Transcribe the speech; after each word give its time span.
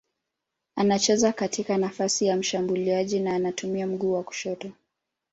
Anacheza 0.75 1.33
katika 1.33 1.77
nafasi 1.77 2.25
ya 2.25 2.37
mshambuliaji 2.37 3.19
na 3.19 3.35
anatumia 3.35 3.87
mguu 3.87 4.13
wa 4.13 4.23
kushoto. 4.23 4.71